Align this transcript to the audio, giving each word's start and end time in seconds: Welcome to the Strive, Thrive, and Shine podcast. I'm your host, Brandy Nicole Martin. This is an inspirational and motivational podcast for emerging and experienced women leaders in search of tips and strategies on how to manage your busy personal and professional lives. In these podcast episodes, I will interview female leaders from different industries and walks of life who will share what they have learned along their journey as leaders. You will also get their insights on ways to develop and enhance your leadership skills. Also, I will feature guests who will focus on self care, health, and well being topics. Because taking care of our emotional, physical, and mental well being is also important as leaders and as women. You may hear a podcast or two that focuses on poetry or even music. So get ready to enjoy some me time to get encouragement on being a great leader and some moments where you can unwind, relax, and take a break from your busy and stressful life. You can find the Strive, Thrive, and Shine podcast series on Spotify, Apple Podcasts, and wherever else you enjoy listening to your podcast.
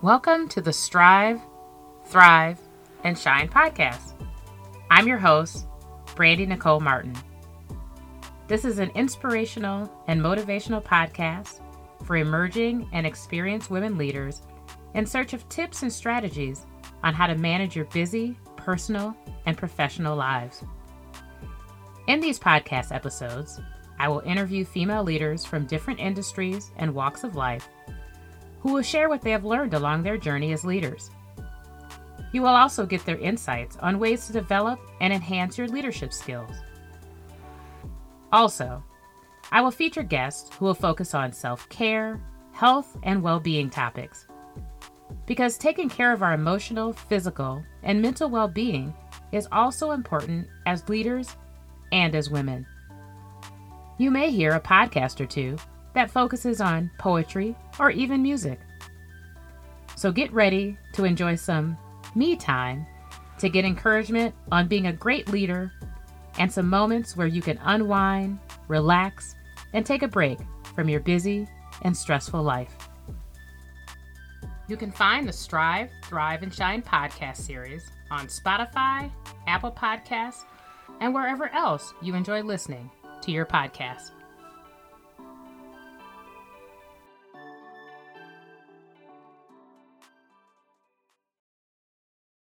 Welcome 0.00 0.46
to 0.50 0.60
the 0.60 0.72
Strive, 0.72 1.40
Thrive, 2.06 2.60
and 3.02 3.18
Shine 3.18 3.48
podcast. 3.48 4.12
I'm 4.92 5.08
your 5.08 5.18
host, 5.18 5.66
Brandy 6.14 6.46
Nicole 6.46 6.78
Martin. 6.78 7.16
This 8.46 8.64
is 8.64 8.78
an 8.78 8.92
inspirational 8.94 9.92
and 10.06 10.20
motivational 10.20 10.80
podcast 10.80 11.60
for 12.04 12.14
emerging 12.14 12.88
and 12.92 13.08
experienced 13.08 13.72
women 13.72 13.98
leaders 13.98 14.42
in 14.94 15.04
search 15.04 15.32
of 15.32 15.48
tips 15.48 15.82
and 15.82 15.92
strategies 15.92 16.64
on 17.02 17.12
how 17.12 17.26
to 17.26 17.34
manage 17.34 17.74
your 17.74 17.86
busy 17.86 18.38
personal 18.54 19.16
and 19.46 19.58
professional 19.58 20.14
lives. 20.14 20.62
In 22.06 22.20
these 22.20 22.38
podcast 22.38 22.94
episodes, 22.94 23.60
I 23.98 24.06
will 24.06 24.20
interview 24.20 24.64
female 24.64 25.02
leaders 25.02 25.44
from 25.44 25.66
different 25.66 25.98
industries 25.98 26.70
and 26.76 26.94
walks 26.94 27.24
of 27.24 27.34
life 27.34 27.68
who 28.60 28.72
will 28.72 28.82
share 28.82 29.08
what 29.08 29.22
they 29.22 29.30
have 29.30 29.44
learned 29.44 29.74
along 29.74 30.02
their 30.02 30.16
journey 30.18 30.52
as 30.52 30.64
leaders. 30.64 31.10
You 32.32 32.42
will 32.42 32.48
also 32.48 32.84
get 32.84 33.04
their 33.06 33.18
insights 33.18 33.76
on 33.78 33.98
ways 33.98 34.26
to 34.26 34.32
develop 34.32 34.80
and 35.00 35.12
enhance 35.12 35.56
your 35.56 35.68
leadership 35.68 36.12
skills. 36.12 36.50
Also, 38.32 38.82
I 39.50 39.62
will 39.62 39.70
feature 39.70 40.02
guests 40.02 40.54
who 40.54 40.66
will 40.66 40.74
focus 40.74 41.14
on 41.14 41.32
self 41.32 41.68
care, 41.70 42.20
health, 42.52 42.96
and 43.02 43.22
well 43.22 43.40
being 43.40 43.70
topics. 43.70 44.26
Because 45.26 45.56
taking 45.56 45.88
care 45.88 46.12
of 46.12 46.22
our 46.22 46.34
emotional, 46.34 46.92
physical, 46.92 47.64
and 47.82 48.02
mental 48.02 48.28
well 48.28 48.48
being 48.48 48.92
is 49.32 49.48
also 49.52 49.92
important 49.92 50.46
as 50.66 50.88
leaders 50.88 51.36
and 51.92 52.14
as 52.14 52.30
women. 52.30 52.66
You 53.96 54.10
may 54.10 54.30
hear 54.30 54.52
a 54.52 54.60
podcast 54.60 55.20
or 55.20 55.26
two 55.26 55.56
that 55.94 56.10
focuses 56.10 56.60
on 56.60 56.90
poetry 56.98 57.56
or 57.78 57.90
even 57.90 58.22
music. 58.22 58.60
So 59.96 60.12
get 60.12 60.32
ready 60.32 60.76
to 60.92 61.04
enjoy 61.04 61.34
some 61.34 61.76
me 62.14 62.36
time 62.36 62.86
to 63.38 63.48
get 63.48 63.64
encouragement 63.64 64.34
on 64.50 64.68
being 64.68 64.86
a 64.86 64.92
great 64.92 65.28
leader 65.28 65.72
and 66.38 66.52
some 66.52 66.68
moments 66.68 67.16
where 67.16 67.26
you 67.26 67.42
can 67.42 67.58
unwind, 67.62 68.38
relax, 68.68 69.34
and 69.72 69.84
take 69.84 70.02
a 70.02 70.08
break 70.08 70.38
from 70.74 70.88
your 70.88 71.00
busy 71.00 71.48
and 71.82 71.96
stressful 71.96 72.42
life. 72.42 72.74
You 74.68 74.76
can 74.76 74.92
find 74.92 75.26
the 75.26 75.32
Strive, 75.32 75.90
Thrive, 76.04 76.42
and 76.42 76.54
Shine 76.54 76.82
podcast 76.82 77.38
series 77.38 77.90
on 78.10 78.26
Spotify, 78.26 79.10
Apple 79.46 79.72
Podcasts, 79.72 80.44
and 81.00 81.14
wherever 81.14 81.48
else 81.48 81.94
you 82.02 82.14
enjoy 82.14 82.42
listening 82.42 82.90
to 83.22 83.30
your 83.30 83.46
podcast. 83.46 84.10